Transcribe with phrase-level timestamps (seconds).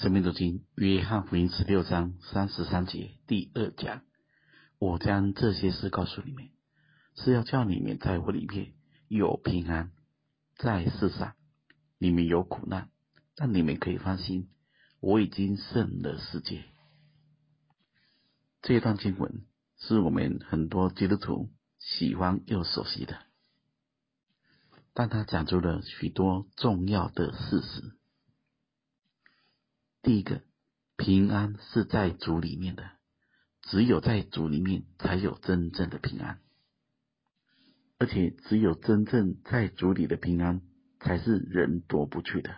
[0.00, 4.02] 生命读经约翰福音十六章三十三节第二讲，
[4.78, 6.50] 我将这些事告诉你们，
[7.16, 8.74] 是要叫你们在我里面
[9.08, 9.90] 有平安。
[10.56, 11.34] 在世上
[11.98, 12.90] 你们有苦难，
[13.34, 14.48] 但你们可以放心，
[15.00, 16.62] 我已经胜了世界。
[18.62, 19.46] 这段经文
[19.78, 23.18] 是我们很多基督徒喜欢又熟悉的，
[24.94, 27.97] 但它讲出了许多重要的事实。
[30.02, 30.42] 第一个，
[30.96, 32.90] 平安是在主里面的，
[33.62, 36.40] 只有在主里面才有真正的平安，
[37.98, 40.62] 而且只有真正在主里的平安，
[41.00, 42.56] 才是人夺不去的。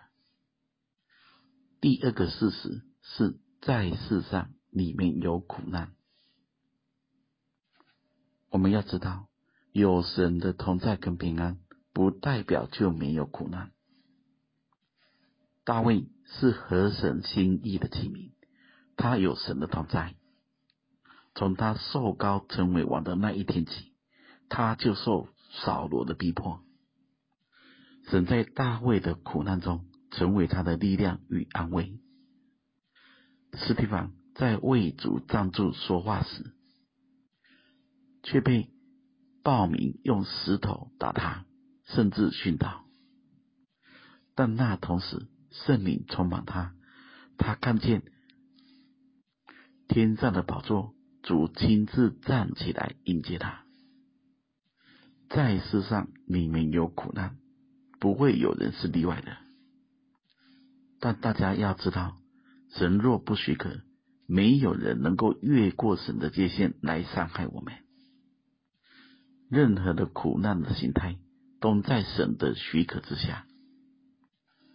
[1.81, 5.95] 第二个事实是在世上里面有苦难，
[8.51, 9.29] 我们要知道，
[9.73, 11.59] 有神的同在跟平安，
[11.95, 13.73] 不代表就没有苦难。
[15.65, 16.07] 大卫
[16.39, 18.33] 是合神心意的器皿，
[18.97, 20.15] 他有神的同在。
[21.35, 23.93] 从他受膏成为王的那一天起，
[24.49, 25.29] 他就受
[25.63, 26.61] 扫罗的逼迫。
[28.09, 32.01] 神在大卫的苦难中成为他的力量与安慰。
[33.53, 36.53] 斯提凡在为主站住说话时，
[38.23, 38.71] 却被
[39.43, 41.47] 暴民用石头打他，
[41.85, 42.85] 甚至训导。
[44.35, 46.75] 但那同时，圣灵充满他，
[47.37, 48.03] 他看见
[49.89, 53.65] 天上的宝座，主亲自站起来迎接他。
[55.29, 57.37] 在世上，你们有苦难，
[57.99, 59.37] 不会有人是例外的。
[60.99, 62.17] 但大家要知道，
[62.71, 63.81] 神若不许可，
[64.27, 67.75] 没有人能够越过神的界限来伤害我们。
[69.49, 71.19] 任何的苦难的形态，
[71.61, 73.47] 都在神的许可之下。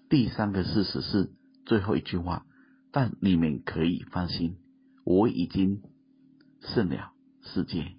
[0.08, 1.32] 第三个事实是
[1.66, 2.46] 最后一句话，
[2.92, 4.58] 但你们可以放心，
[5.04, 5.82] 我已经
[6.62, 7.94] 胜了世界。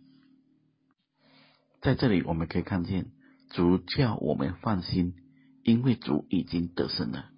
[1.81, 3.11] 在这里我们可以看见，
[3.51, 5.15] 主叫我们放心，
[5.63, 7.31] 因为主已经得胜了。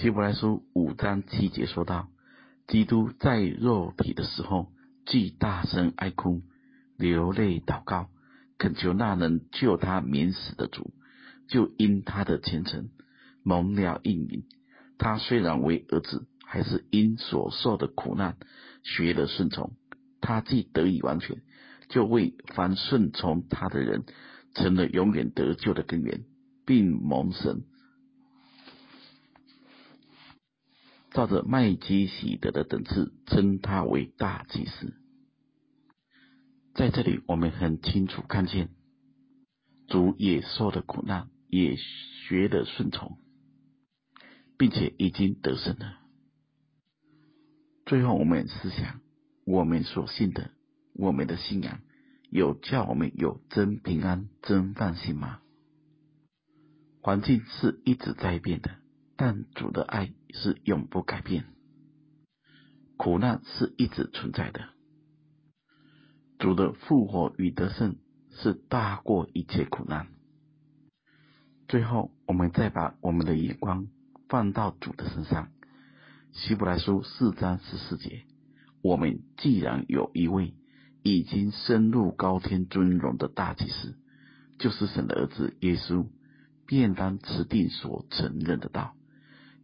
[0.00, 2.08] 希伯来书五章七节说道：
[2.66, 4.72] 基督在肉体的时候，
[5.06, 6.42] 既大声哀哭，
[6.96, 8.10] 流泪祷告，
[8.58, 10.92] 恳求那能救他免死的主。
[11.48, 12.90] 就因他的虔诚
[13.42, 14.44] 蒙了应允，
[14.98, 18.36] 他虽然为儿子，还是因所受的苦难
[18.82, 19.72] 学了顺从。
[20.20, 21.42] 他既得以完全，
[21.88, 24.04] 就为凡顺从他的人
[24.54, 26.24] 成了永远得救的根源，
[26.66, 27.62] 并蒙神
[31.12, 34.92] 照着麦基洗德的等次称他为大祭司。
[36.74, 38.68] 在这里，我们很清楚看见
[39.86, 41.28] 主也受了苦难。
[41.48, 43.18] 也学得顺从，
[44.56, 45.98] 并且已经得胜了。
[47.86, 49.00] 最后，我们思想：
[49.44, 50.50] 我们所信的，
[50.94, 51.80] 我们的信仰，
[52.30, 55.40] 有叫我们有真平安、真放心吗？
[57.00, 58.76] 环境是一直在变的，
[59.16, 61.46] 但主的爱是永不改变。
[62.98, 64.68] 苦难是一直存在的，
[66.38, 67.96] 主的复活与得胜
[68.32, 70.08] 是大过一切苦难。
[71.68, 73.88] 最后，我们再把我们的眼光
[74.26, 75.50] 放到主的身上。
[76.32, 78.22] 希伯来书四章十四节，
[78.80, 80.54] 我们既然有一位
[81.02, 83.98] 已经深入高天尊荣的大祭司，
[84.58, 86.06] 就是神的儿子耶稣，
[86.64, 88.94] 便当持定所承认的道。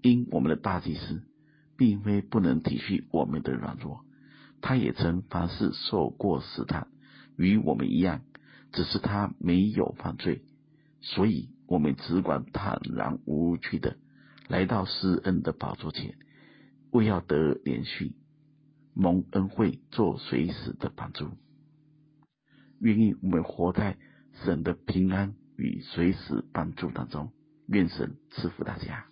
[0.03, 1.23] 因我们的大祭司，
[1.79, 4.05] 并非不能体恤我们的软弱，
[4.61, 6.87] 他也曾凡事受过试探，
[7.39, 8.21] 与我们一样，
[8.73, 10.43] 只是他没有犯罪，
[11.01, 11.49] 所以。
[11.67, 13.97] 我们只管坦然无惧的
[14.49, 16.17] 来到施恩的宝座前，
[16.91, 18.15] 为要得连续，
[18.93, 21.31] 蒙恩惠，做随时的帮助。
[22.81, 23.97] 愿意我们活在
[24.45, 27.33] 神的平安与随时帮助当中。
[27.67, 29.07] 愿神赐福大家。